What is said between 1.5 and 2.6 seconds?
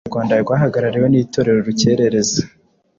Urukerereza.